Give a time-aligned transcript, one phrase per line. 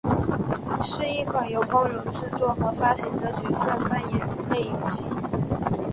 [0.81, 5.03] 是一款由光荣制作和发行的角色扮演类游戏。